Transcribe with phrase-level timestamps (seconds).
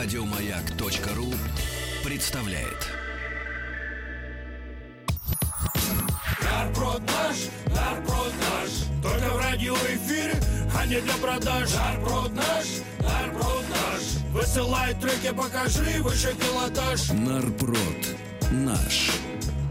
[0.00, 1.34] Радиомаяк.ру
[2.04, 2.86] представляет.
[6.40, 7.48] Нарброд наш,
[9.02, 10.40] только в радиоэфире,
[10.78, 11.74] а не для продаж.
[11.74, 12.66] Нарброд наш,
[13.00, 17.08] нарброд наш, высылай треки, покажи выше пилотаж.
[17.10, 18.06] Нарпрод
[18.52, 19.10] наш.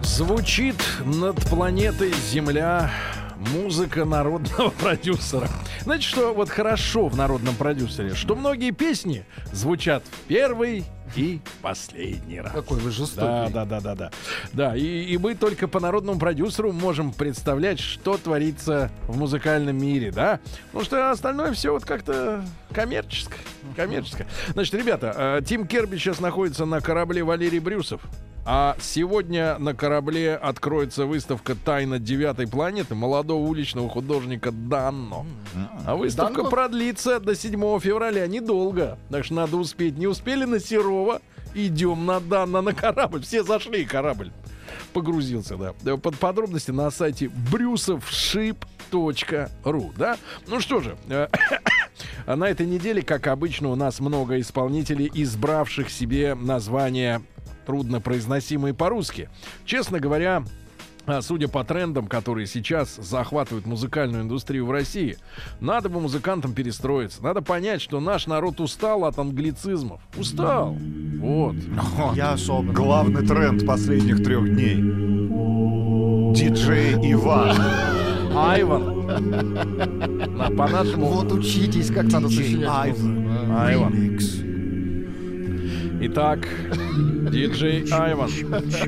[0.04, 2.92] Звучит над планетой Земля
[3.54, 5.48] музыка народного продюсера.
[5.84, 8.16] Знаете, что вот хорошо в народном продюсере?
[8.16, 10.84] Что многие песни звучат в первый
[11.16, 12.52] и последний раз.
[12.52, 13.22] Какой вы жестокий.
[13.22, 14.12] Да, да, да, да, да.
[14.54, 20.12] Да, и, и мы только по народному продюсеру можем представлять, что творится в музыкальном мире,
[20.12, 20.40] да?
[20.68, 23.40] Потому что остальное все вот как-то коммерческое.
[23.76, 24.28] Коммерческое.
[24.50, 28.02] Значит, ребята, э, Тим Керби сейчас находится на корабле Валерий Брюсов.
[28.50, 35.26] А сегодня на корабле откроется выставка «Тайна девятой планеты» молодого уличного художника Данно.
[35.86, 36.50] А выставка Данно?
[36.50, 38.26] продлится до 7 февраля.
[38.26, 38.98] Недолго.
[39.10, 39.98] Так что надо успеть.
[39.98, 41.22] Не успели на Серова?
[41.56, 43.22] Идем на Данно на корабль.
[43.22, 44.32] Все зашли, корабль
[44.94, 45.74] погрузился, да.
[45.84, 50.18] Да, Под подробности на сайте брюсовшип.ру, да.
[50.48, 51.28] Ну что же, э,
[52.26, 57.22] а на этой неделе, как обычно, у нас много исполнителей, избравших себе название
[57.68, 59.30] труднопроизносимые по-русски.
[59.66, 60.44] Честно говоря,
[61.06, 65.18] а, Судя по трендам, которые сейчас захватывают музыкальную индустрию в России,
[65.62, 67.24] надо бы музыкантам перестроиться.
[67.24, 70.02] Надо понять, что наш народ устал от англицизмов.
[70.18, 70.76] Устал.
[71.20, 71.56] Вот.
[72.16, 72.74] Я особо.
[72.74, 74.76] Главный тренд последних трех дней.
[76.36, 77.56] Диджей Иван.
[78.36, 79.08] Айван.
[80.36, 82.98] На- По-нашему Вот учитесь, как надо сочинять.
[83.00, 83.54] музыку.
[83.58, 84.20] Айван.
[86.00, 86.48] Итак,
[87.32, 88.30] диджей Айван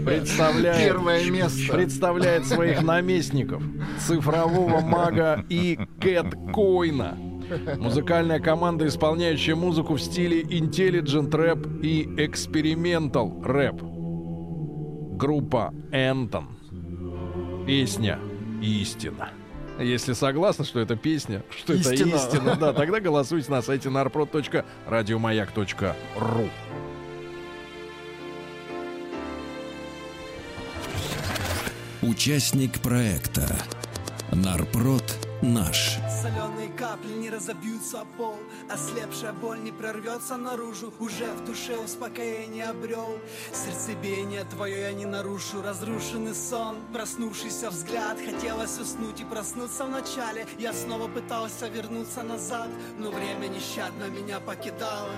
[0.06, 1.74] представляет, Первое место.
[1.74, 3.64] представляет своих наместников,
[4.00, 7.18] цифрового мага и Кэт Койна.
[7.78, 13.82] Музыкальная команда, исполняющая музыку в стиле intelligent рэп и experimental рэп.
[15.18, 16.60] Группа Энтон.
[17.66, 18.20] Песня
[18.62, 19.30] «Истина».
[19.80, 22.16] Если согласны, что это песня, что это Истина.
[22.16, 26.50] истина, да, тогда голосуйте на сайте narprod.radiomayak.ru.
[32.02, 33.46] Участник проекта.
[34.32, 35.04] Нарпрод
[35.42, 35.98] наш.
[36.22, 36.49] Соленые
[36.80, 38.38] капли не разобьются пол
[38.70, 43.20] Ослепшая боль не прорвется наружу Уже в душе успокоение обрел.
[43.54, 50.72] Сердцебиение твое я не нарушу Разрушенный сон, проснувшийся взгляд Хотелось уснуть и проснуться вначале Я
[50.72, 55.12] снова пытался вернуться назад Но время нещадно меня покидало.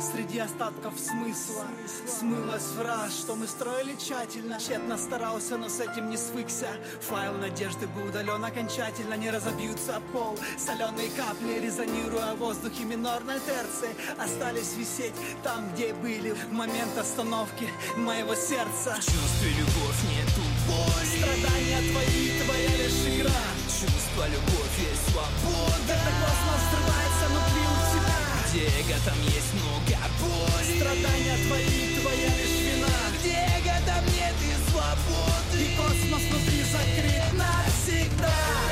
[0.00, 1.64] Среди остатков смысла
[2.08, 4.58] Смылась фраз, что мы строили тщательно.
[4.58, 6.68] Тщетно старался, но с этим не свыкся.
[7.02, 10.36] Файл надежды был удален окончательно Не разобьются пол
[11.04, 17.68] Соленые капли, резонируя в воздухе минорной терции Остались висеть там, где были В момент остановки
[17.96, 18.94] моего сердца.
[18.94, 21.06] В чувстве любовь нету боли.
[21.18, 23.42] Страдания твои, твоя лишь игра.
[23.66, 25.82] Чувство, любовь есть свобода.
[25.86, 28.18] Когда космос взрывается внутри у тебя.
[28.48, 30.76] Где эго, там есть много боли.
[30.78, 32.96] Страдания твои, твоя лишь вина.
[33.18, 35.56] Где эго, там нет и свободы.
[35.60, 38.63] И космос внутри закрыт навсегда.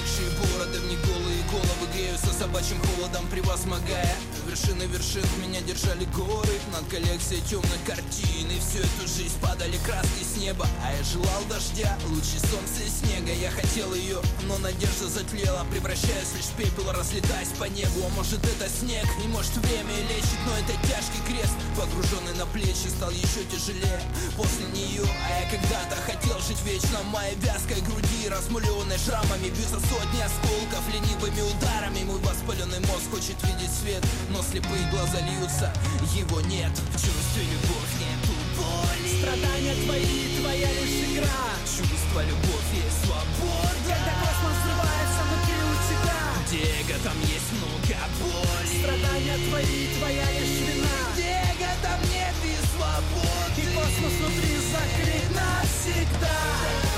[0.00, 4.16] Города, бороды В них голые головы греются собачьим холодом Превозмогая
[4.50, 6.58] вершины вершин Меня держали горы.
[6.72, 10.66] Над коллекцией темных картин И всю эту жизнь падали краски с неба.
[10.82, 13.32] А я желал дождя, лучи солнца и снега.
[13.32, 15.64] Я хотел ее, но надежда затлела.
[15.70, 18.02] Превращаясь лишь в пепел, разлетаясь по небу.
[18.06, 22.88] А может это снег, и может время лечит Но это тяжкий крест, погруженный на плечи
[22.88, 24.00] Стал еще тяжелее
[24.36, 30.20] после нее А я когда-то хотел жить вечно моей вязкой груди Размуленной шрамами бьются сотни
[30.20, 32.04] осколков Ленивыми ударами.
[32.04, 35.72] Мой воспаленный мозг хочет видеть свет Но слепые глаза льются,
[36.14, 36.72] его нет.
[36.72, 39.08] В чувстве любовь нету боли.
[39.20, 41.44] Страдания твои, твоя лишь игра.
[41.64, 43.76] Чувство, любовь есть свобода.
[43.84, 46.18] Когда космос взрывается внутри у тебя.
[46.46, 48.74] Где эго, там есть много боли.
[48.80, 50.96] Страдания твои, твоя лишь вина.
[51.12, 53.60] Где эго, там нет и свободы.
[53.60, 56.89] И космос внутри закрыт Навсегда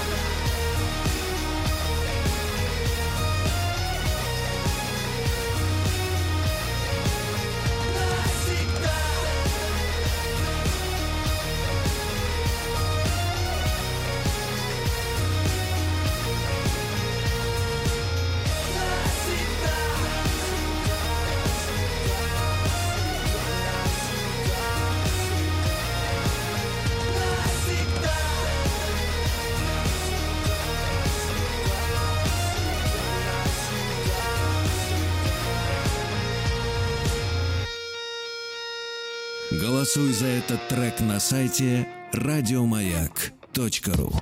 [39.94, 44.12] Голосуй за этот трек на сайте радиомаяк.ру.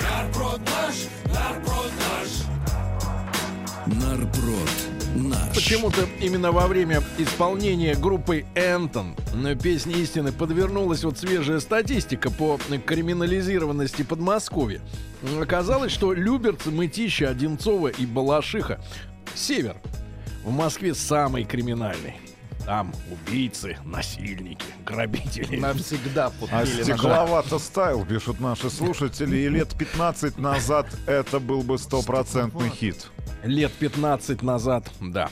[0.00, 0.94] Нарпрод наш,
[1.26, 2.28] нарпрод наш.
[3.86, 4.70] Нарпрод
[5.16, 5.54] наш.
[5.54, 12.58] Почему-то именно во время исполнения группы Энтон на песни истины подвернулась вот свежая статистика по
[12.86, 14.80] криминализированности Подмосковья.
[15.42, 18.80] Оказалось, что Люберцы, Мытища, Одинцова и Балашиха
[19.34, 19.76] Север
[20.42, 22.31] в Москве самый криминальный.
[22.66, 25.56] Там убийцы, насильники, грабители.
[25.56, 32.70] Навсегда А стекловато стайл, пишут наши слушатели, и лет 15 назад это был бы стопроцентный
[32.70, 33.10] хит.
[33.44, 35.28] Лет 15 назад, да.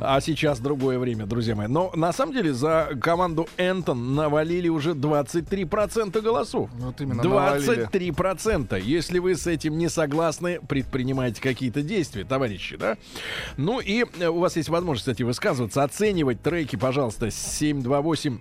[0.00, 1.68] А сейчас другое время, друзья мои.
[1.68, 6.70] Но на самом деле за команду Энтон навалили уже 23% голосов.
[6.74, 7.86] Вот именно навалили.
[7.86, 8.80] 23%.
[8.80, 12.96] Если вы с этим не согласны, предпринимайте какие-то действия, товарищи, да?
[13.56, 18.38] Ну и э, у вас есть возможность, кстати, высказываться, оценивать треки, пожалуйста, 728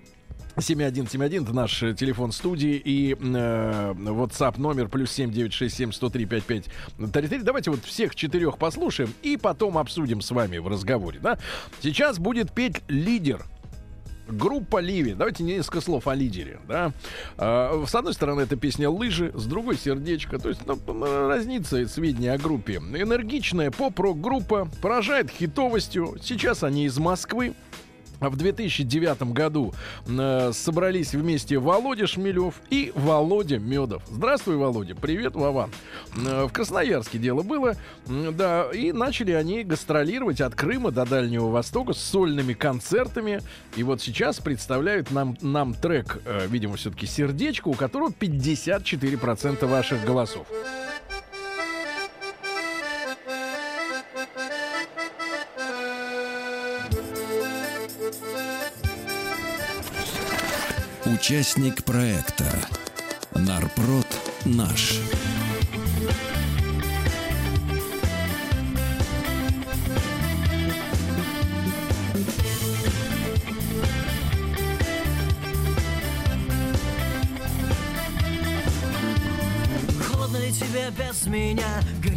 [0.60, 7.40] 7171 это наш э, телефон студии и э, WhatsApp номер плюс 7967 103 55 33.
[7.40, 11.20] Давайте вот всех четырех послушаем и потом обсудим с вами в разговоре.
[11.22, 11.38] Да?
[11.82, 13.46] Сейчас будет петь лидер.
[14.28, 15.14] Группа Ливи.
[15.14, 16.60] Давайте несколько слов о лидере.
[16.68, 16.94] Да?
[17.38, 20.40] А, с одной стороны, это песня «Лыжи», с другой «Сердечко».
[20.40, 20.78] То есть ну,
[21.28, 22.76] разница сведения о группе.
[22.76, 26.18] Энергичная поп-рок-группа поражает хитовостью.
[26.22, 27.54] Сейчас они из Москвы.
[28.22, 29.74] В 2009 году
[30.08, 34.04] э, собрались вместе Володя Шмелев и Володя Медов.
[34.12, 34.94] Здравствуй, Володя.
[34.96, 35.72] Привет, Вован.
[36.16, 37.76] Э, в Красноярске дело было.
[38.08, 43.42] М, Да, и начали они гастролировать от Крыма до Дальнего Востока с сольными концертами.
[43.76, 50.06] И вот сейчас представляют нам, нам трек, э, видимо, все-таки «Сердечко», у которого 54% ваших
[50.06, 50.46] голосов.
[61.22, 62.52] Участник проекта
[63.36, 64.08] Нарпрод
[64.44, 65.00] наш.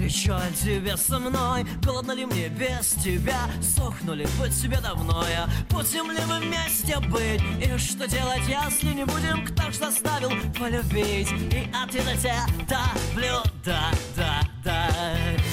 [0.04, 1.64] Ли тебе со мной?
[1.82, 3.48] Голодно ли мне без тебя?
[3.62, 5.48] Сохну ли быть тебе давно я?
[5.70, 7.40] Будем ли мы вместе быть?
[7.62, 9.46] И что делать, если не будем?
[9.46, 11.30] Кто ж заставил полюбить?
[11.52, 14.88] И ответа тебя давлю, да, да, да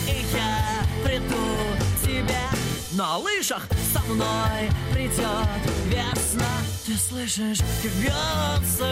[0.08, 1.36] И я приду
[1.78, 2.42] к тебе
[2.94, 5.48] на лыжах со мной придет
[5.86, 6.46] весна
[6.86, 8.91] Ты слышишь, как бьется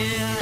[0.00, 0.39] любви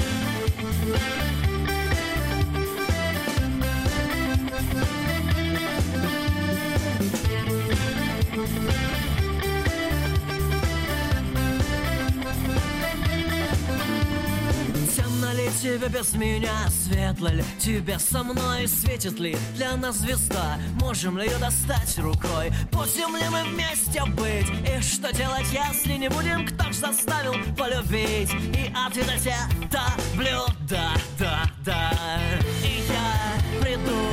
[15.68, 17.44] тебе без меня, светло ли?
[17.58, 19.36] Тебе со мной Светит ли?
[19.54, 22.50] Для нас звезда, можем ли ее достать рукой?
[22.72, 26.46] Будем ли мы вместе быть, и что делать, если не будем?
[26.46, 32.20] Кто ж заставил полюбить, и ответа тебя давлю, да, да,
[32.64, 34.08] И я приду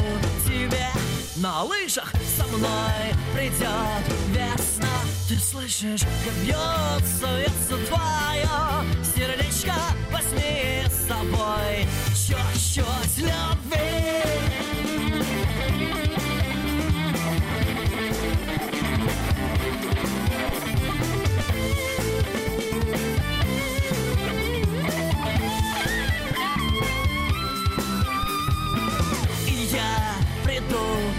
[0.45, 0.88] тебе
[1.38, 2.12] на лыжах.
[2.38, 4.88] Со мной придет весна.
[5.29, 9.75] Ты слышишь, как бьется сердце твое Сердечко.
[10.12, 11.88] Возьми с собой.
[12.13, 13.85] Чуть-чуть любви
[29.47, 30.65] И я приду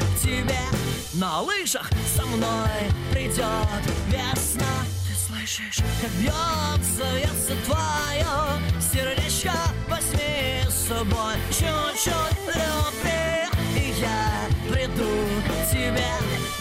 [0.00, 0.58] к тебе.
[1.14, 3.95] На лыжах со мной придет
[5.56, 8.34] слышишь, как бьется сердце твое,
[8.80, 9.56] сердечко
[9.88, 13.48] возьми с собой чуть-чуть любви.
[13.76, 15.10] И я приду
[15.46, 16.12] к тебе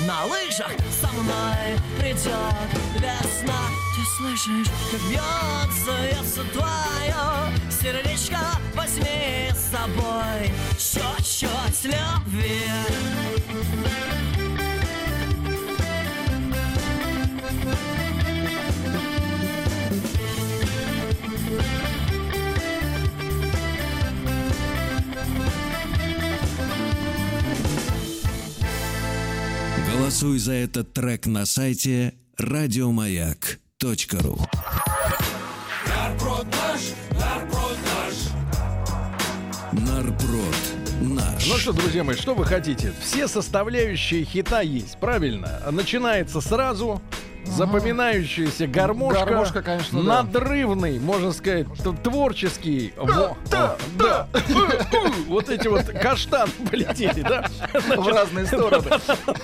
[0.07, 0.71] на лыжах
[1.01, 3.61] со мной придет весна.
[3.95, 7.23] Ты слышишь, как бьется сердце твое,
[7.69, 8.39] сердечко
[8.73, 12.61] возьми с собой чуть-чуть любви.
[29.97, 34.39] Голосуй за этот трек на сайте радиомаяк.ру.
[35.87, 38.15] Нарпрод наш, нарпрод наш.
[39.71, 40.57] Нарпрод
[40.99, 41.47] наш.
[41.47, 42.91] Ну что, друзья мои, что вы хотите?
[43.01, 45.61] Все составляющие хита есть, правильно?
[45.71, 47.01] Начинается сразу.
[47.45, 50.23] Запоминающаяся гармошка, Гармошка, конечно, да.
[50.23, 51.67] надрывный, можно сказать,
[52.03, 52.93] творческий.
[52.97, 54.27] Во- да, да.
[55.27, 57.45] Вот эти вот каштаны полетели, да?
[57.73, 58.85] В разные стороны.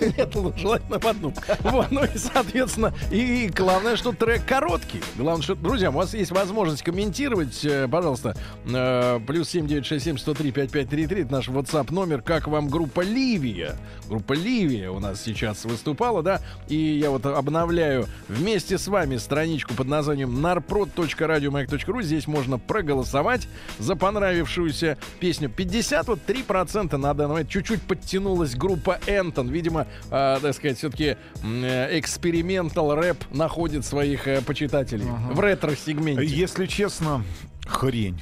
[0.18, 1.34] Нет, желательно в одну.
[1.62, 5.02] Вот, ну и, соответственно, и, и главное, что трек короткий.
[5.16, 11.22] Главное, что, друзья, у вас есть возможность комментировать, э, пожалуйста, э, плюс 7967 103 5533,
[11.24, 13.76] это наш WhatsApp номер, как вам группа Ливия.
[14.08, 17.91] Группа Ливия у нас сейчас выступала, да, и я вот обновляю
[18.28, 22.02] вместе с вами страничку под названием narprod.radiomayak.ru.
[22.02, 23.48] Здесь можно проголосовать
[23.80, 25.50] за понравившуюся песню.
[25.50, 27.50] 53% на данный момент.
[27.50, 29.50] Чуть-чуть подтянулась группа Энтон.
[29.50, 36.26] Видимо, э, так сказать, все-таки экспериментал рэп находит своих э, почитателей в ретро-сегменте.
[36.26, 37.24] Если честно,
[37.66, 38.22] хрень.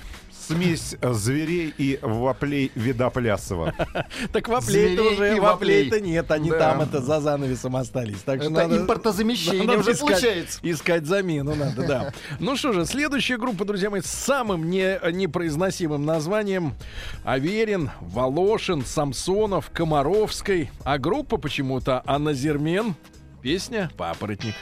[0.49, 3.73] Смесь э, зверей и воплей Видоплясова.
[4.31, 6.11] Так воплей-то Зверей уже, воплей-то воплей.
[6.11, 8.21] нет, они там это за занавесом остались.
[8.21, 10.59] Так что Это импортозамещение уже искать- получается.
[10.63, 12.13] Искать замену надо, да.
[12.39, 16.73] Ну что же, следующая группа, друзья мои, с самым не, непроизносимым названием
[17.23, 20.71] Аверин, Волошин, Самсонов, Комаровской.
[20.83, 22.95] А группа почему-то Аназермен.
[23.41, 24.55] Песня «Папоротник».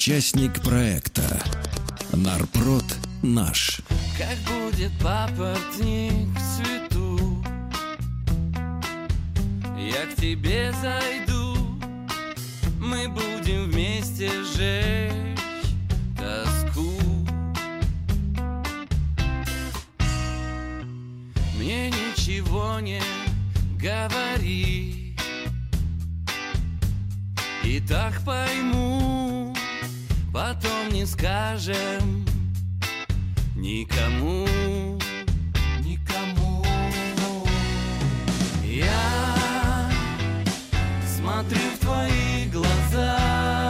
[0.00, 1.42] Участник проекта
[2.14, 2.86] Нарпрод
[3.22, 3.82] наш.
[4.16, 6.26] Как будет папоротник
[6.56, 7.44] цвету?
[9.76, 11.54] Я к тебе зайду.
[12.80, 15.68] Мы будем вместе жечь
[16.16, 16.92] тоску.
[21.58, 23.02] Мне ничего не
[23.78, 25.14] говори.
[27.62, 28.99] И так пойму
[30.32, 32.24] Потом не скажем
[33.60, 34.46] Никому,
[35.84, 36.64] никому.
[38.64, 39.90] Я
[41.04, 43.60] смотрю в твои глаза.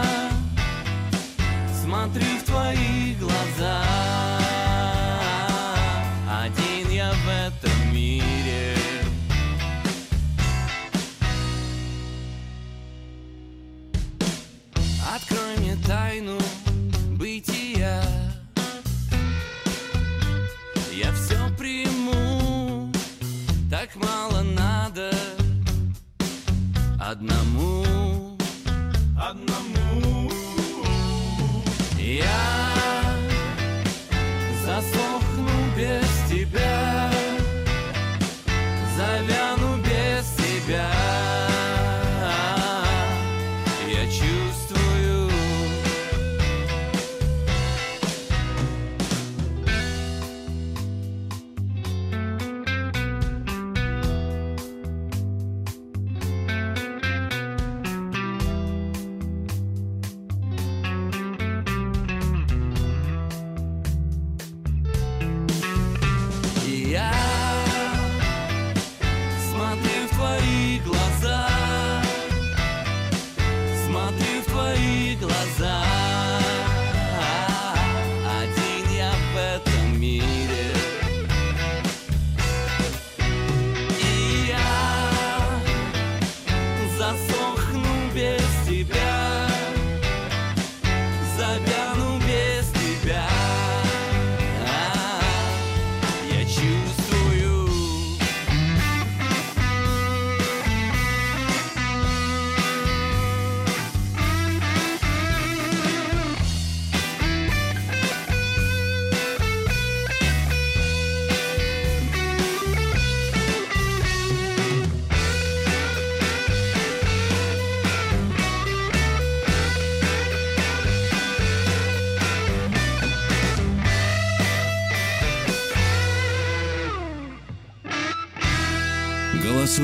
[1.83, 3.89] Смотрю в твои глаза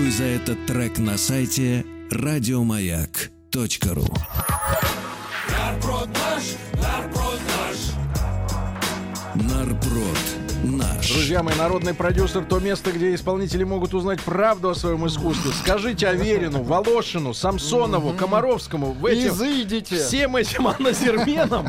[0.06, 4.06] Голосуй за этот трек на сайте радиомаяк.ру.
[5.50, 6.42] Нарпрод наш,
[6.74, 7.76] нарпрод наш.
[9.34, 10.18] Нарпрод
[10.64, 11.10] наш.
[11.10, 15.50] Друзья мои, народный продюсер то место, где исполнители могут узнать правду о своем искусстве.
[15.52, 19.96] Скажите Аверину, Волошину, Самсонову, Комаровскому, в этим, Изыдите.
[19.96, 21.68] всем этим аназерменам,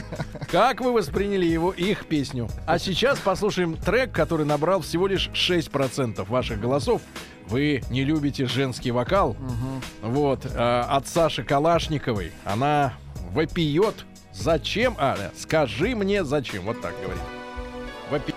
[0.52, 2.50] как вы восприняли его, их песню.
[2.68, 7.02] А сейчас послушаем трек, который набрал всего лишь 6% ваших голосов.
[7.50, 9.36] Вы не любите женский вокал.
[10.02, 10.46] Вот.
[10.56, 12.32] а, от Саши Калашниковой.
[12.46, 12.94] Она
[13.32, 14.06] вопиет.
[14.34, 14.96] Зачем?
[15.00, 16.66] А, да, скажи мне зачем.
[16.66, 17.24] Вот так говорит.
[18.12, 18.34] Вопи...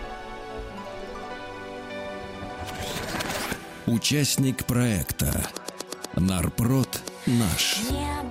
[3.87, 5.47] Участник проекта
[6.15, 7.81] Нарпрод наш.
[7.91, 8.31] Не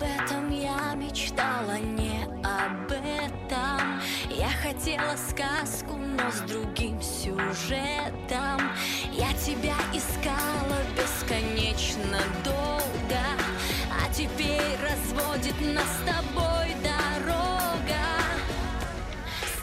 [15.79, 18.01] с тобой дорога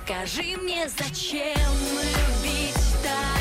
[0.05, 1.57] Скажи мне, зачем
[1.93, 3.36] любить тогда?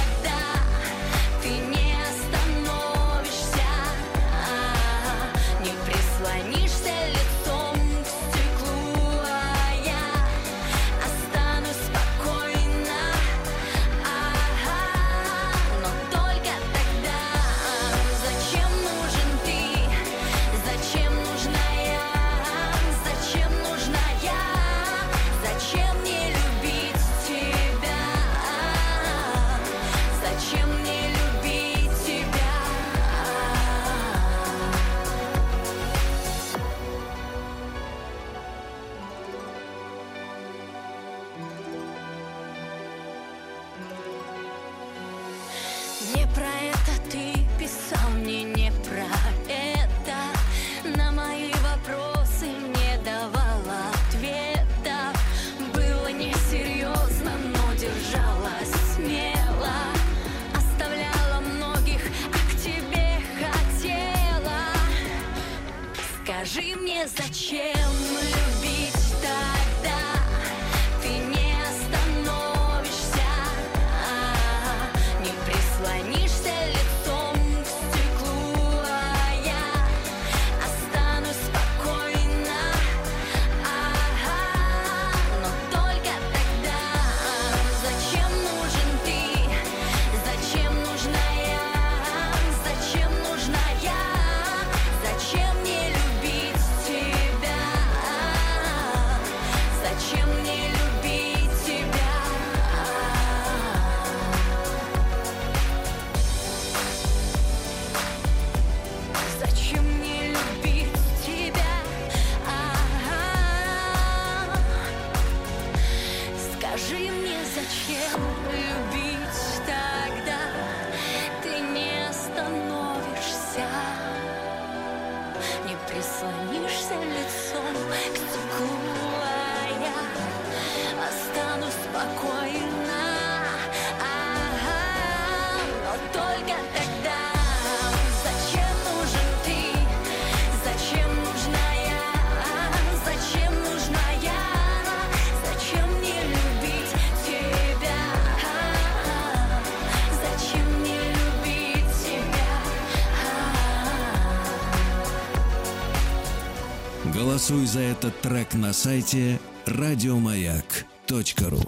[157.48, 161.60] Голосуй за этот трек на сайте радиомаяк.ру.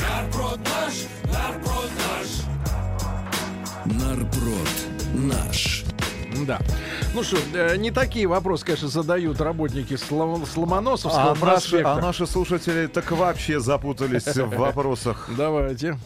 [0.00, 2.26] Нарпрод наш, нарпрод наш.
[4.02, 4.68] Нарпрод
[5.12, 5.84] наш.
[6.46, 6.58] Да.
[7.12, 11.92] Ну что, э, не такие вопросы, конечно, задают работники Сло- Сломоносовского А наши, проспекта.
[11.92, 15.28] а наши слушатели так вообще запутались в вопросах.
[15.36, 15.98] Давайте.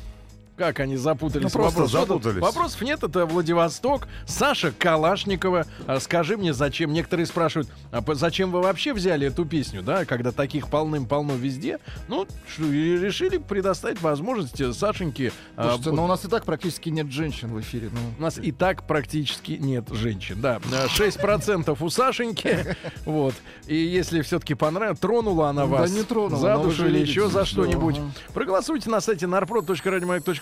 [0.56, 1.44] Как они запутались?
[1.44, 1.90] Ну, просто тут?
[1.90, 2.40] запутались.
[2.40, 4.06] Вопросов нет, это Владивосток.
[4.26, 5.66] Саша Калашникова.
[5.86, 6.92] А Скажи мне, зачем?
[6.92, 11.80] Некоторые спрашивают, а зачем вы вообще взяли эту песню, да, когда таких полным-полно везде?
[12.08, 12.26] Ну,
[12.58, 15.32] решили предоставить возможность э, Сашеньке...
[15.56, 17.90] а, Слушайте, по- ну у нас и так практически нет женщин в эфире.
[17.92, 20.40] Ну, У нас и так практически нет женщин.
[20.40, 22.76] Да, Э, 6% у Сашеньки.
[23.04, 23.34] Вот.
[23.66, 27.28] И если все-таки понравилось, тронула она Да вас не тронула, за но душу или еще
[27.28, 27.96] за что, что-нибудь,
[28.32, 29.26] проголосуйте на сайте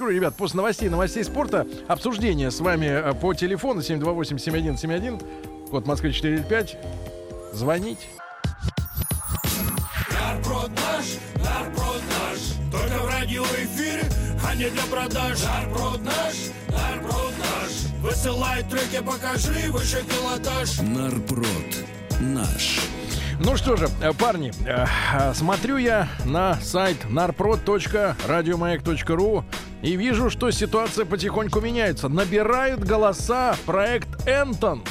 [0.02, 0.10] narprod.radiomayak.ru.
[0.10, 6.76] Ребят, после новостей, новостей спорта, обсуждение с вами э, по телефону 728-7171, код Москвы 495.
[7.52, 8.06] Звоните.
[10.10, 11.06] Нарпрод наш.
[12.70, 14.04] Только в радиоэфире,
[14.46, 15.42] а не для продаж.
[15.42, 16.34] Нарпрод наш.
[18.02, 20.78] Высылай треки, покажи выше пилотаж.
[20.80, 21.46] Нарпрод
[22.20, 22.80] наш.
[23.38, 24.86] Ну что же, э, парни, э,
[25.34, 29.44] смотрю я на сайт narprod.radiomayak.ru
[29.82, 32.08] и вижу, что ситуация потихоньку меняется.
[32.08, 34.82] Набирают голоса проект Энтон.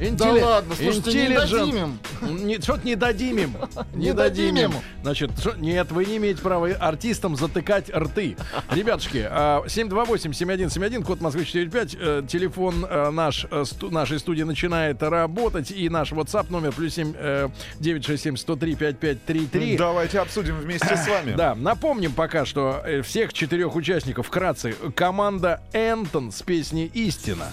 [0.00, 1.98] Интелли- Да ладно, слушайте, не дадим им.
[2.46, 3.56] Не, что-то не дадим им.
[3.94, 4.72] Не дадим им.
[5.02, 8.36] Значит, нет, вы не имеете права артистам затыкать рты.
[8.70, 15.70] Ребятушки, а, 728-7171, код Москвы 45, э, телефон э, наш, э, нашей студии начинает работать,
[15.70, 17.48] и наш WhatsApp номер плюс 7 э,
[17.80, 19.76] 967 103 5533.
[19.76, 21.32] Давайте обсудим вместе с вами.
[21.44, 24.74] Да, напомним пока, что всех четырех участников вкратце.
[24.96, 27.46] Команда Энтон с песней «Истина».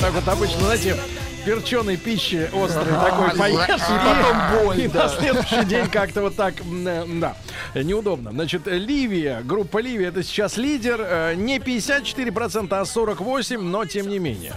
[0.00, 0.96] Так вот обычно, знаете,
[1.44, 6.54] перченой пищи острой такой поешь, и потом боль, и на следующий день как-то вот так,
[6.60, 7.36] э, да,
[7.74, 8.30] неудобно.
[8.30, 14.18] Значит, Ливия, группа Ливия, это сейчас лидер, э, не 54%, а 48%, но тем не
[14.18, 14.54] менее.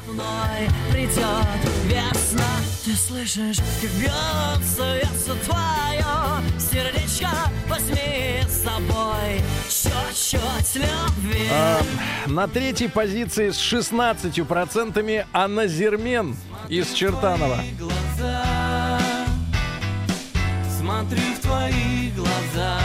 [2.86, 6.06] Ты слышишь, как бьется сердце твое
[6.60, 7.30] Сердечко
[7.68, 11.82] возьми с собой Чуть-чуть любви А,
[12.28, 16.36] на третьей позиции с 16% Анна Зермен
[16.74, 17.60] из Чертанова.
[17.78, 18.98] глаза
[20.80, 22.80] Смотрю в твои глаза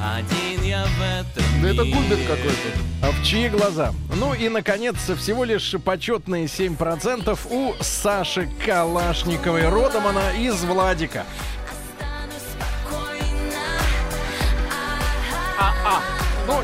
[0.00, 2.68] Один я в этом Да это губит какой-то.
[3.02, 3.92] А В чьи глаза?
[4.14, 9.68] Ну и, наконец, всего лишь почетные 7% у Саши Калашниковой.
[9.68, 11.24] Родом она из Владика.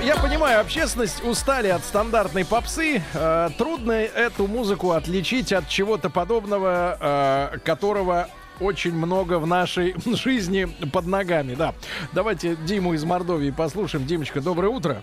[0.06, 3.02] Я понимаю, общественность устали от стандартной попсы.
[3.12, 8.28] Э, трудно эту музыку отличить от чего-то подобного, э, которого
[8.60, 11.56] очень много в нашей жизни под ногами.
[11.56, 11.74] Да.
[12.12, 14.06] Давайте Диму из Мордовии послушаем.
[14.06, 15.02] Димочка, доброе утро.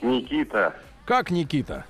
[0.00, 1.84] Никита, Как Никита?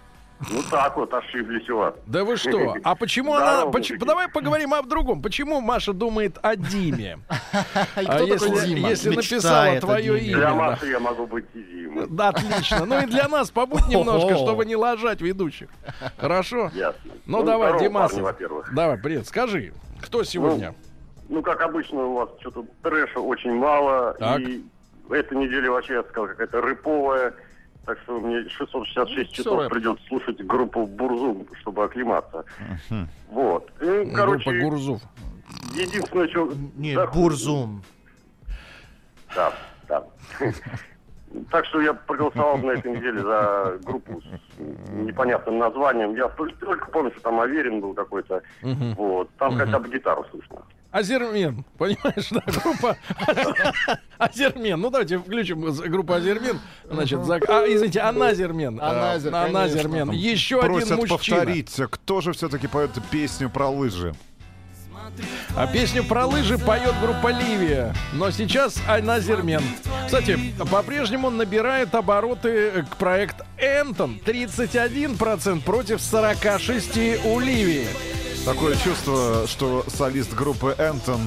[0.51, 1.95] Ну так вот ошиблись у вас.
[2.07, 2.77] Да вы что?
[2.83, 3.67] А почему она...
[4.01, 5.23] давай поговорим об другом.
[5.23, 7.19] Почему Маша думает о Диме?
[7.95, 8.89] А если, Дима?
[8.89, 10.37] написала твое имя?
[10.37, 10.55] Для.
[10.55, 12.07] Маши я могу быть и Димой.
[12.09, 12.85] Да, отлично.
[12.85, 15.69] Ну и для нас побудь немножко, чтобы не ложать ведущих.
[16.19, 16.71] Хорошо?
[16.75, 17.13] Ясно.
[17.27, 18.11] Ну, давай, здорово, Димас.
[18.11, 18.75] парни, во-первых.
[18.75, 19.27] Давай, привет.
[19.27, 20.75] Скажи, кто сегодня?
[21.29, 24.15] Ну, как обычно, у вас что-то трэша очень мало.
[24.19, 24.41] Так.
[24.41, 24.65] И
[25.11, 27.35] эта неделя вообще, я сказал, какая-то рэповая.
[27.87, 29.71] Так что мне 666 Всё часов рэп.
[29.73, 32.45] придется слушать группу Бурзум, чтобы оклематься.
[33.29, 33.71] Вот.
[33.81, 35.03] И, Группа короче, Гурзуф.
[35.75, 36.53] единственное, что...
[36.77, 37.83] Нет, Да, Бурзум.
[39.35, 39.53] Да,
[39.89, 40.05] да.
[41.51, 44.59] Так что я проголосовал на этой неделе за группу с
[44.93, 46.15] непонятным названием.
[46.15, 48.41] Я только, только помню, что там Аверин был какой-то.
[48.63, 49.29] Вот.
[49.39, 50.63] Там хотя бы гитару слышно.
[50.95, 52.97] Азермен, понимаешь, да, группа
[54.19, 54.81] Азермен.
[54.81, 56.61] Ну давайте включим группу Азермен.
[56.89, 57.41] Значит, за...
[57.49, 58.79] а, извините, Аназермен.
[58.81, 60.13] А, Аназер, Аназермен.
[60.13, 61.19] Еще один Просят мужчина.
[61.39, 64.15] повторить, кто же все-таки поет песню про лыжи.
[65.57, 67.93] А песню про лыжи поет группа Ливия.
[68.13, 69.63] Но сейчас Айназермен.
[70.07, 70.39] Кстати,
[70.71, 74.21] по-прежнему набирает обороты к проект Энтон.
[74.25, 77.89] 31% против 46 у Ливии.
[78.45, 81.21] Такое чувство, что солист группы Энтон,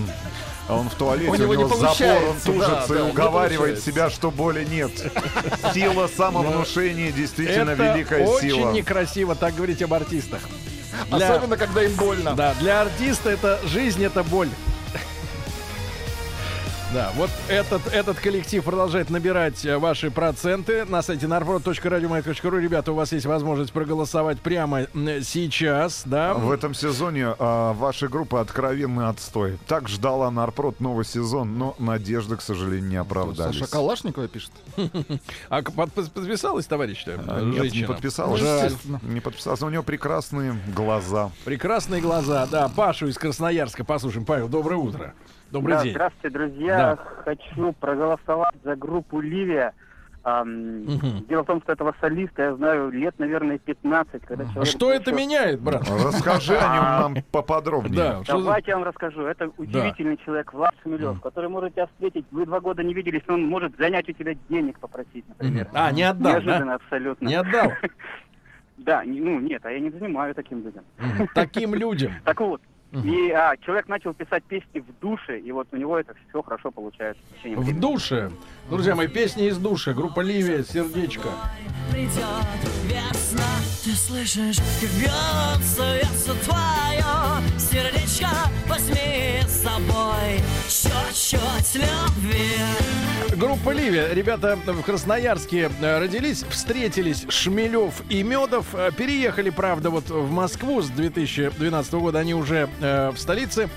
[0.69, 3.84] он в туалете, У у него него, не запор, он тужится да, и да, уговаривает
[3.84, 4.91] себя, что боли нет.
[5.73, 8.71] Сила самовнушения действительно Это великая очень сила.
[8.71, 10.41] некрасиво так говорить об артистах.
[11.12, 12.34] Для- Особенно, когда им больно.
[12.36, 14.49] Да, для артиста это жизнь, это боль.
[16.98, 22.60] Да, вот этот, этот коллектив продолжает набирать э, ваши проценты на сайте narprod.radiomayak.ru.
[22.60, 24.88] Ребята, у вас есть возможность проголосовать прямо
[25.22, 26.34] сейчас, да?
[26.34, 29.60] В этом сезоне а, ваша группа откровенный отстой.
[29.68, 33.60] Так ждала Нарпрод новый сезон, но надежды, к сожалению, не оправдались.
[33.60, 34.52] Саша Калашникова пишет.
[35.50, 37.22] А подписалась, товарищ-то?
[37.28, 38.42] А, Нет, не подписалась.
[39.04, 39.68] Не подписался.
[39.68, 41.30] У него прекрасные глаза.
[41.46, 42.48] Прекрасные глаза.
[42.48, 44.26] Да, Пашу из Красноярска послушаем.
[44.26, 45.14] Павел, доброе утро.
[45.52, 45.92] Добрый Да, день.
[45.94, 46.98] Здравствуйте, друзья.
[47.26, 49.74] Хочу проголосовать за группу Ливия.
[50.24, 51.26] Ам, Мгм.
[51.30, 54.26] Дело в том, что этого солиста я знаю лет, наверное, 15.
[54.26, 55.84] Когда А человек что это еще- меняет, брат?
[55.90, 56.84] Расскажи о нем
[57.16, 57.96] нам поподробнее.
[57.96, 59.22] Да, Давайте я вам расскажу.
[59.22, 62.26] Это удивительный человек, Влад Шмелев, который может тебя встретить.
[62.32, 65.70] Вы два года не виделись, но он может занять у тебя денег попросить, например.
[65.74, 66.40] А, не отдал, да?
[66.42, 67.28] Неожиданно абсолютно.
[67.28, 67.72] Не отдал.
[68.80, 70.84] Да, не- ну нет, а я не занимаю таким людям.
[71.34, 72.12] Таким людям.
[72.24, 72.62] Так вот,
[73.04, 76.72] и а, человек начал писать песни в душе, и вот у него это все хорошо
[76.72, 77.22] получается.
[77.32, 77.80] в течение В времени.
[77.80, 78.32] душе.
[78.70, 79.94] Друзья мои, песни из душа.
[79.94, 81.30] Группа Ливия, сердечко.
[81.92, 82.16] придет
[82.86, 83.44] весна
[83.84, 88.30] Ты слышишь, как бьется сердце твое Сердечко
[88.68, 92.52] возьми с собой Чуть-чуть любви
[93.36, 94.13] группа Ливия.
[94.13, 98.68] Ребята в Красноярске э, родились, встретились Шмелев и Медов.
[98.74, 102.20] Э, Переехали, правда, вот в Москву с 2012 года.
[102.20, 103.70] Они уже э, в столице.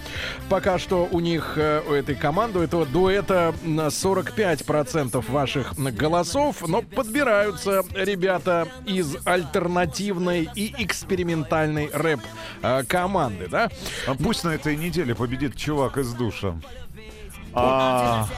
[0.49, 6.67] Пока что у них, э, у этой команды, у этого дуэта на 45% ваших голосов.
[6.67, 13.71] Но подбираются ребята из альтернативной и экспериментальной рэп-команды, да?
[14.07, 16.55] А пусть на этой неделе победит чувак из душа.
[17.53, 18.29] А,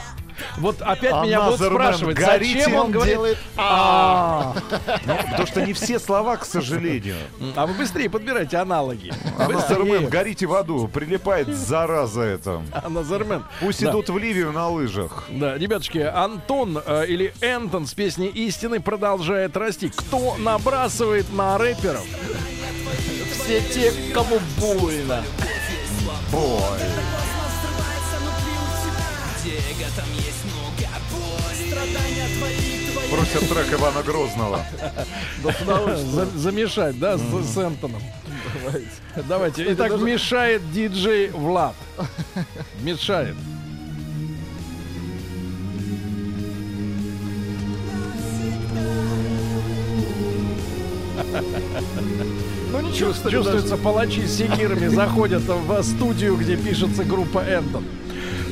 [0.57, 3.13] Вот опять А меня будут спрашивать, горите, зачем он он говорит...
[3.13, 4.55] делает «А».
[5.05, 7.15] ну, потому что не все слова, к сожалению.
[7.55, 9.13] А вы быстрее подбирайте аналоги.
[9.37, 9.47] А.
[9.47, 12.61] Назармен, горите в аду, прилипает зараза это.
[12.71, 13.43] А, Назармен.
[13.59, 13.91] Пусть Да.
[13.91, 15.25] идут в Ливию на лыжах.
[15.29, 19.89] Да, ребятушки, Антон э, или Энтон с песней «Истины» продолжает расти.
[19.89, 22.05] Кто набрасывает на рэперов?
[23.33, 25.23] Все те, кому больно.
[29.77, 31.43] Дега, там есть много боли
[33.09, 34.65] Просят трек Ивана Грозного.
[35.41, 38.01] За- Замешать, да, с, Энтоном?
[39.27, 39.73] Давайте.
[39.73, 41.75] Итак, мешает диджей Влад.
[42.81, 43.35] Мешает.
[52.71, 57.85] Ну ничего, Чувствуется, палачи с секирами заходят в студию, где пишется группа Энтон.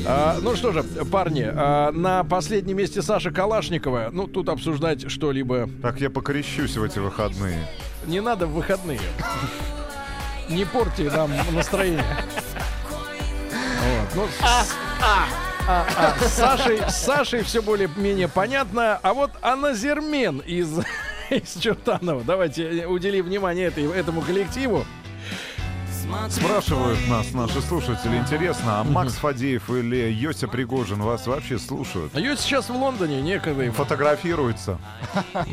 [0.06, 4.10] А, ну что же, парни, а, на последнем месте Саша Калашникова.
[4.12, 7.68] Ну, тут обсуждать что-либо Так я покрещусь в эти выходные.
[8.06, 9.00] не надо в выходные.
[10.50, 12.04] Не порти нам настроение.
[13.84, 15.26] Вот, ну, с- а,
[15.68, 19.00] а, с Сашей, с Сашей все более-менее понятно.
[19.02, 20.70] А вот Аназермен из,
[21.30, 22.24] из Чертанова.
[22.24, 24.86] Давайте уделим внимание этой, этому коллективу.
[26.30, 32.12] Спрашивают нас наши слушатели, интересно, а Макс Фадеев или Йося Пригожин вас вообще слушают?
[32.16, 33.74] А я сейчас в Лондоне, некогда им.
[33.74, 34.78] Фотографируются.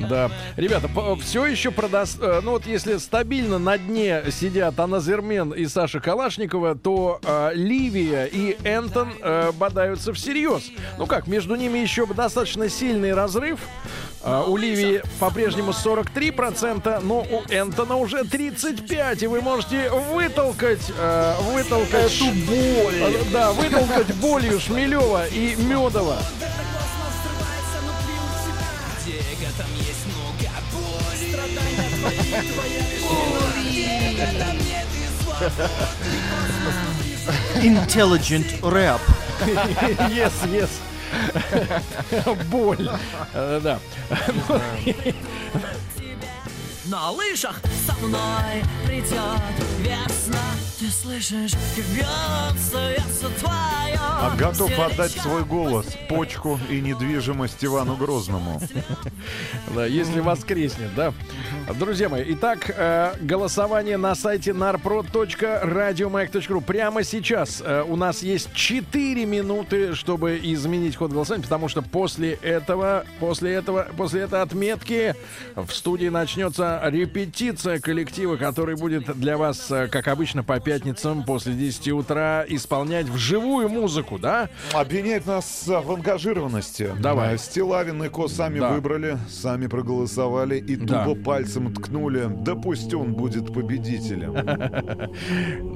[0.09, 0.31] Да.
[0.57, 0.89] Ребята,
[1.21, 2.19] все еще продаст...
[2.21, 8.25] э, Ну вот если стабильно на дне сидят Аназермен и Саша Калашникова, то э, Ливия
[8.27, 10.71] и Энтон э, бодаются всерьез.
[10.99, 13.61] Ну как, между ними еще достаточно сильный разрыв.
[14.31, 19.25] А, у Ливии по-прежнему 43%, но у Энтона уже 35%.
[19.25, 22.15] И вы можете вытолкать, э, вытолкать...
[22.15, 23.17] Эту боль.
[23.33, 26.19] Да, вытолкать болью Шмелева и Медова.
[29.07, 31.29] Дега, там есть много боли
[37.63, 39.01] Intelligent rap.
[40.11, 40.69] Yes, yes.
[42.51, 42.89] Боль.
[43.35, 43.79] Э, Да.
[46.87, 49.43] На лыжах со мной придет
[49.79, 50.41] весна
[50.79, 57.97] Ты слышишь, как бьется сердце твое А готов отдать свой голос, почку и недвижимость Ивану
[57.97, 58.61] Грозному.
[59.75, 61.13] Да, если воскреснет, да.
[61.79, 66.63] Друзья мои, итак, э, голосование на сайте narprod.radiomayak.ru.
[66.63, 72.33] Прямо сейчас э, у нас есть 4 минуты, чтобы изменить ход голосования, потому что после
[72.35, 75.15] этого, после этого, после этой отметки
[75.55, 81.55] в студии начнется репетиция коллектива, который будет для вас, э, как обычно, по пятницам после
[81.55, 84.51] 10 утра исполнять вживую музыку, да?
[84.75, 86.91] Обвиняет нас в ангажированности.
[87.01, 87.39] Давай.
[87.39, 88.73] Стилавин и Ko сами Да.
[88.73, 91.05] выбрали, сами проголосовали и Да.
[91.07, 92.29] тупо пальцем ткнули.
[92.43, 94.35] Да пусть он будет победителем.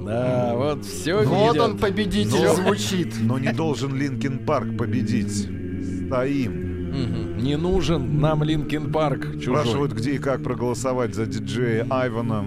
[0.04, 3.14] Да, вот все Вот он победитель звучит.
[3.20, 5.48] Но не должен Линкин Парк победить.
[6.06, 7.38] Стоим.
[7.38, 9.26] Не нужен нам Линкин Парк.
[9.40, 12.44] Спрашивают, где и как проголосовать за диджея Айвана.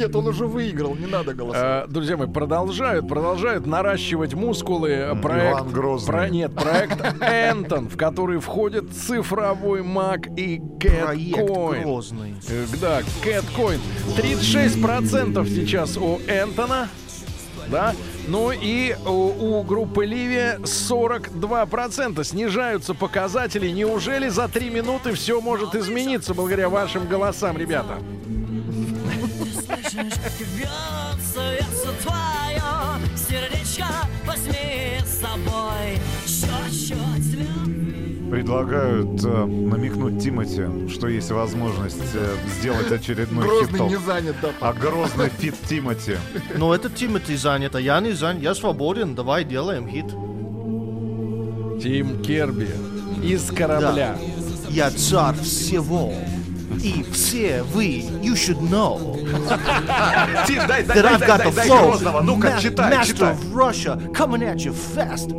[0.00, 1.84] Нет, он уже выиграл, не надо голосовать.
[1.86, 4.88] Э, друзья мои, продолжают, продолжают наращивать мускулы.
[4.88, 6.06] э, Проект, Иван Грозный.
[6.10, 11.82] про- нет, проект Anton, в который входит цифровой маг и Catcoin.
[11.82, 12.34] Грозный.
[12.48, 13.78] Э, Да, Catcoin.
[14.16, 16.88] 36% сейчас у Энтона.
[17.70, 17.94] Да?
[18.26, 22.24] Ну и у, у группы Ливия 42%.
[22.24, 23.68] Снижаются показатели.
[23.68, 27.98] Неужели за 3 минуты все может измениться благодаря вашим голосам, ребята?
[30.00, 30.06] Как
[30.56, 32.62] бьется сердце твое
[33.16, 33.86] Сердечко
[34.24, 43.78] возьми с собой Чуть-чуть Предлагают э, намекнуть Тимати, что есть возможность э, сделать очередной Грозный
[43.80, 44.52] хит не занят, да.
[44.60, 46.16] А Грозный feat Тимати.
[46.56, 48.42] Но это Тимати занят, а я не занят.
[48.42, 50.06] Я свободен, давай делаем хит.
[51.82, 52.70] Тим Керби
[53.22, 54.16] из корабля.
[54.70, 56.14] Я царь всего.
[56.83, 59.15] И все вы, you should know.
[60.47, 61.81] Тим, дай, дай, that дай, I've дай, got дай, the дай flow.
[61.91, 62.21] Грозного.
[62.21, 63.31] Ну-ка, Ma- читай, Master читай.
[63.33, 65.29] of Russia coming at you fast.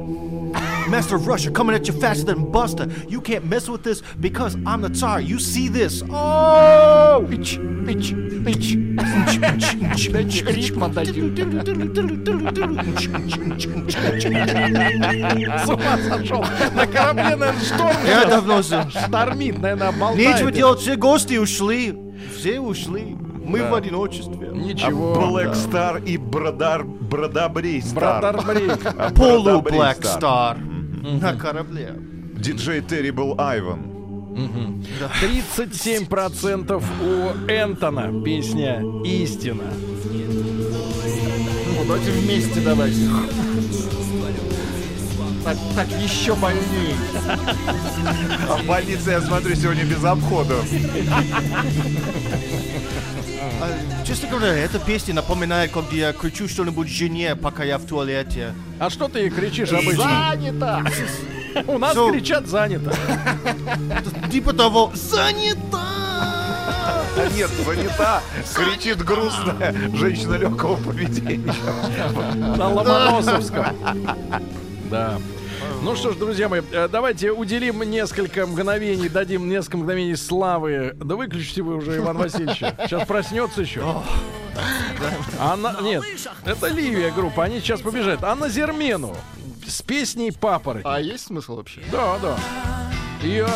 [0.91, 2.89] Master of Russia coming at you faster than Buster.
[3.09, 5.21] You can't mess with this because I'm the Tsar.
[5.21, 6.03] You see this?
[6.11, 7.27] Oh!
[7.29, 8.13] Ич, ич,
[8.47, 8.77] ич.
[10.13, 11.35] Дайте ритм отдадим.
[14.37, 16.45] С ума сошел.
[16.75, 17.97] На корабле, наверное, шторм.
[18.07, 18.31] Я сейчас.
[18.31, 20.35] давно за- Штормит, наверное, болтает.
[20.35, 21.95] Нечего делать, все гости ушли.
[22.37, 23.17] Все ушли.
[23.45, 23.71] Мы Да.
[23.71, 24.49] в одиночестве.
[24.53, 25.15] Ничего.
[25.15, 25.99] Black да.
[25.99, 28.21] Star и Бродар, Бродобрей Стар.
[28.35, 28.71] Бродобрей.
[29.15, 30.59] Полу Бродобрей Black Стар.
[31.02, 31.96] На корабле.
[32.36, 33.92] Диджей Терри был Айван.
[34.34, 39.64] 37% у Энтона песня «Истина».
[41.76, 42.98] Ну, давайте вместе давайте.
[45.44, 46.96] Так, так еще больнее.
[48.50, 50.56] А в больнице, я смотрю, сегодня без обхода.
[53.62, 58.54] А, Честно говоря, эта песня напоминает, когда я кричу что-нибудь жене, пока я в туалете.
[58.80, 60.04] А что ты кричишь обычно?
[60.04, 60.84] Занято!
[61.68, 62.12] У нас Всё.
[62.12, 62.94] кричат «занято».
[64.32, 65.80] Типа того, занята!
[67.18, 68.22] А нет, занята.
[68.54, 71.54] Кричит грустная женщина легкого поведения.
[72.58, 73.66] На Ломоносовском.
[74.92, 75.20] Да.
[75.84, 80.92] Ну что ж, друзья мои, э, давайте уделим несколько мгновений, дадим несколько мгновений славы.
[80.96, 82.58] Да выключите вы уже, Иван Васильевич.
[82.58, 84.04] Сейчас проснется еще.
[85.40, 86.04] Анна, нет,
[86.46, 88.24] это Ливия группа, они сейчас побежат.
[88.24, 89.16] Анна Зермену
[89.66, 90.86] с песней «Папоротник».
[90.86, 91.82] А есть смысл вообще?
[91.92, 92.38] Да, да.
[93.24, 93.48] Я...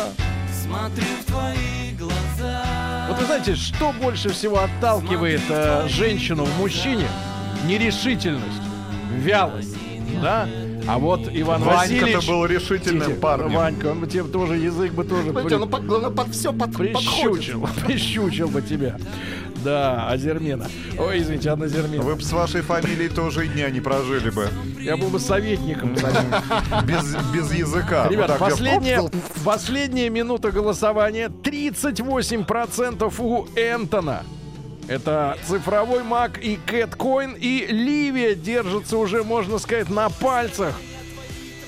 [0.64, 3.06] Смотрю в твои глаза.
[3.08, 7.06] Вот вы знаете, что больше всего отталкивает э, женщину в мужчине?
[7.66, 8.62] Нерешительность,
[9.12, 9.76] вялость,
[10.20, 10.48] да?
[10.86, 12.28] А вот Иван Ванька-то Васильевич...
[12.28, 13.54] был решительным Тихо, парнем.
[13.54, 16.76] Ванька, он бы тебе тоже язык бы тоже Знаете, ну, под, главное, под все под,
[16.76, 17.84] прищучил, подходит.
[17.86, 18.96] прищучил бы тебя.
[19.64, 20.68] Да, Азермена.
[20.96, 22.04] Ой, извините, Анна Зермена.
[22.04, 24.48] Вы бы с вашей фамилией тоже и дня не прожили бы.
[24.80, 25.94] Я был бы советником.
[26.84, 28.08] Без, без языка.
[28.08, 29.10] Ребята, Вот я- последняя,
[29.44, 31.28] последняя минута голосования.
[31.42, 34.22] 38% у Энтона.
[34.88, 37.34] Это цифровой маг и Кэткоин.
[37.34, 40.74] И Ливия держится уже, можно сказать, на пальцах.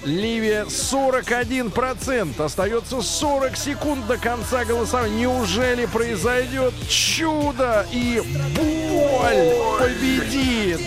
[0.05, 2.41] Ливия 41%.
[2.43, 5.23] Остается 40 секунд до конца голосования.
[5.23, 8.23] Неужели произойдет чудо и
[8.55, 10.81] боль победит?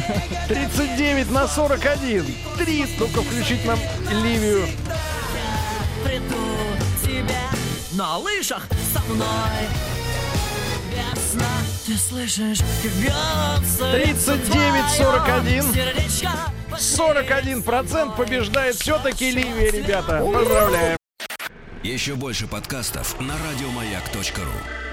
[0.48, 2.26] 39 на 41.
[2.58, 2.86] Три.
[2.98, 4.65] Только включить нам Ливию.
[7.94, 10.01] На лыжах со мной.
[10.91, 11.47] Весна,
[11.86, 15.73] ты слышишь, как бьется 39-41.
[15.73, 16.32] сердечко.
[16.71, 20.19] 41% побеждает все-таки Ливия, ребята.
[20.19, 20.97] Поздравляем.
[21.84, 24.90] Еще больше подкастов на радиомаяк.ру.